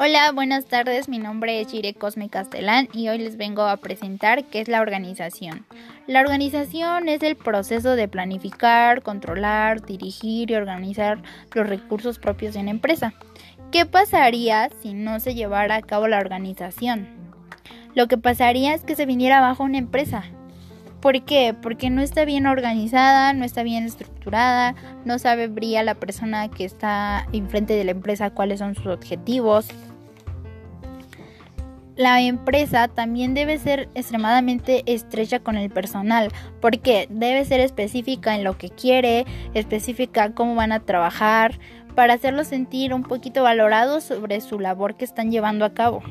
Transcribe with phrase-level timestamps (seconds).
[0.00, 1.08] Hola, buenas tardes.
[1.08, 4.80] Mi nombre es Chire Cosme Castelán y hoy les vengo a presentar qué es la
[4.80, 5.66] organización.
[6.06, 11.20] La organización es el proceso de planificar, controlar, dirigir y organizar
[11.52, 13.12] los recursos propios de una empresa.
[13.72, 17.08] ¿Qué pasaría si no se llevara a cabo la organización?
[17.96, 20.22] Lo que pasaría es que se viniera abajo una empresa.
[21.00, 21.54] ¿Por qué?
[21.60, 24.74] Porque no está bien organizada, no está bien estructurada,
[25.04, 29.68] no sabría la persona que está enfrente de la empresa cuáles son sus objetivos,
[31.98, 36.30] la empresa también debe ser extremadamente estrecha con el personal,
[36.60, 41.58] porque debe ser específica en lo que quiere, específica cómo van a trabajar,
[41.96, 46.04] para hacerlos sentir un poquito valorados sobre su labor que están llevando a cabo.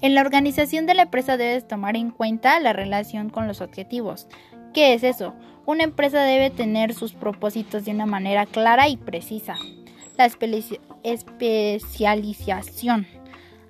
[0.00, 4.26] En la organización de la empresa debes tomar en cuenta la relación con los objetivos.
[4.72, 5.32] ¿Qué es eso?
[5.64, 9.54] Una empresa debe tener sus propósitos de una manera clara y precisa.
[10.18, 10.28] La
[11.04, 13.06] especialización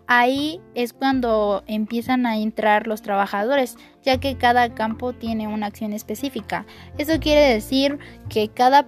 [0.07, 5.93] Ahí es cuando empiezan a entrar los trabajadores, ya que cada campo tiene una acción
[5.93, 6.67] específica.
[6.99, 8.87] Eso quiere decir que cada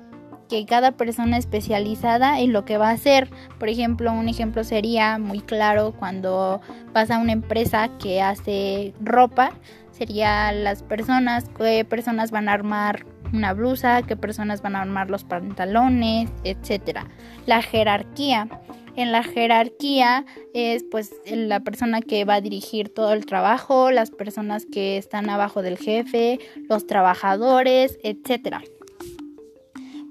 [0.48, 3.30] que cada persona especializada en lo que va a hacer.
[3.58, 6.60] Por ejemplo, un ejemplo sería muy claro cuando
[6.92, 9.52] pasa una empresa que hace ropa,
[9.90, 15.10] sería las personas, qué personas van a armar una blusa, qué personas van a armar
[15.10, 17.06] los pantalones, etcétera.
[17.46, 18.48] La jerarquía
[18.96, 20.24] en la jerarquía
[20.54, 25.28] es pues la persona que va a dirigir todo el trabajo, las personas que están
[25.28, 28.56] abajo del jefe, los trabajadores, etc.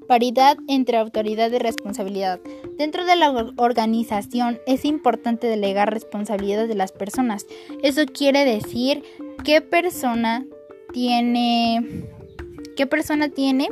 [0.08, 2.40] Paridad entre autoridad y responsabilidad.
[2.78, 7.48] Dentro de la organización es importante delegar responsabilidades de las personas.
[7.82, 9.04] Eso quiere decir
[9.44, 10.46] qué persona
[10.94, 12.06] tiene
[12.76, 13.70] qué persona tiene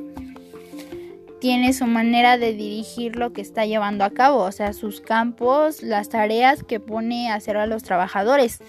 [1.44, 5.84] tiene su manera de dirigir lo que está llevando a cabo, o sea, sus campos,
[5.84, 8.62] las tareas que pone a hacer a los trabajadores,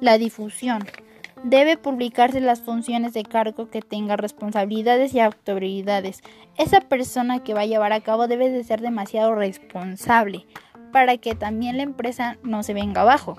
[0.00, 0.82] la difusión.
[1.44, 6.22] Debe publicarse las funciones de cargo que tenga responsabilidades y autoridades.
[6.56, 10.46] Esa persona que va a llevar a cabo debe de ser demasiado responsable
[10.90, 13.36] para que también la empresa no se venga abajo.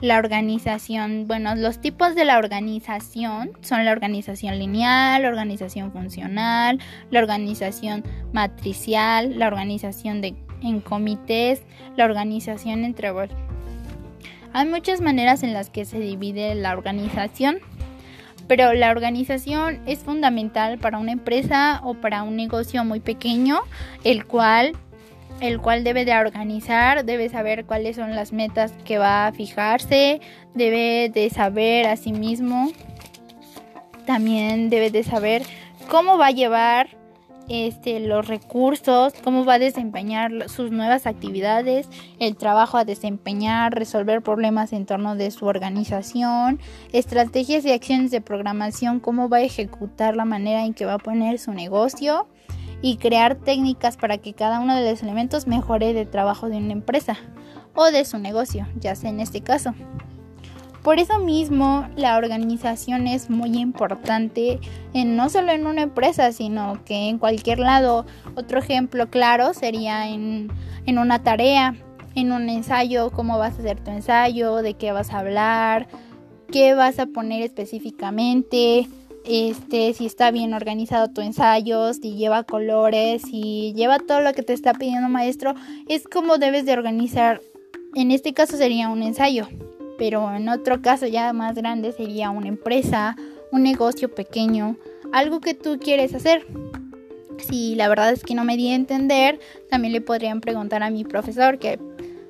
[0.00, 6.78] La organización, bueno, los tipos de la organización son la organización lineal, la organización funcional,
[7.10, 8.02] la organización
[8.32, 11.62] matricial, la organización de, en comités,
[11.96, 13.12] la organización entre...
[14.54, 17.58] Hay muchas maneras en las que se divide la organización,
[18.48, 23.60] pero la organización es fundamental para una empresa o para un negocio muy pequeño,
[24.02, 24.72] el cual
[25.40, 30.20] el cual debe de organizar, debe saber cuáles son las metas que va a fijarse,
[30.54, 32.70] debe de saber a sí mismo,
[34.06, 35.42] también debe de saber
[35.88, 37.00] cómo va a llevar
[37.48, 41.88] este, los recursos, cómo va a desempeñar sus nuevas actividades,
[42.20, 46.60] el trabajo a desempeñar, resolver problemas en torno de su organización,
[46.92, 50.98] estrategias y acciones de programación, cómo va a ejecutar la manera en que va a
[50.98, 52.28] poner su negocio
[52.82, 56.72] y crear técnicas para que cada uno de los elementos mejore el trabajo de una
[56.72, 57.16] empresa
[57.74, 59.74] o de su negocio, ya sea en este caso.
[60.82, 64.60] Por eso mismo la organización es muy importante
[64.94, 68.06] en, no solo en una empresa, sino que en cualquier lado.
[68.34, 70.50] Otro ejemplo claro sería en,
[70.86, 71.74] en una tarea,
[72.14, 75.86] en un ensayo, cómo vas a hacer tu ensayo, de qué vas a hablar,
[76.50, 78.88] qué vas a poner específicamente,
[79.24, 84.42] este, si está bien organizado tu ensayo, si lleva colores, si lleva todo lo que
[84.42, 85.54] te está pidiendo maestro,
[85.88, 87.40] es como debes de organizar.
[87.94, 89.48] En este caso sería un ensayo,
[89.98, 93.16] pero en otro caso ya más grande sería una empresa,
[93.52, 94.76] un negocio pequeño,
[95.12, 96.46] algo que tú quieres hacer.
[97.38, 100.90] Si la verdad es que no me di a entender, también le podrían preguntar a
[100.90, 101.78] mi profesor que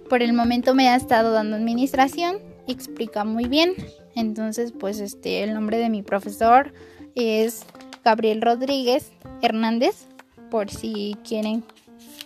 [0.09, 3.75] por el momento me ha estado dando administración, explica muy bien
[4.15, 6.73] entonces, pues este, el nombre de mi profesor
[7.15, 7.65] es
[8.05, 9.13] Gabriel Rodríguez
[9.43, 10.07] Hernández,
[10.51, 11.65] por si quieren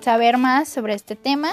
[0.01, 1.51] saber más sobre este tema.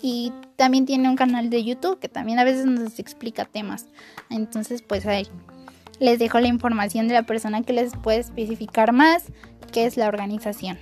[0.00, 3.86] Y también tiene un canal de YouTube que también a veces nos explica temas.
[4.30, 5.26] Entonces, pues ahí
[6.00, 9.24] les dejo la información de la persona que les puede especificar más
[9.72, 10.78] qué es la organización.